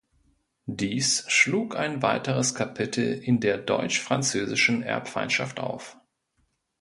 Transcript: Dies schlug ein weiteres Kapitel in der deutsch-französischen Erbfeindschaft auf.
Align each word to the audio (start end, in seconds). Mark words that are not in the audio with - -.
Dies 0.65 1.25
schlug 1.27 1.75
ein 1.75 2.01
weiteres 2.01 2.55
Kapitel 2.55 3.13
in 3.21 3.39
der 3.39 3.59
deutsch-französischen 3.59 4.81
Erbfeindschaft 4.81 5.59
auf. 5.59 5.95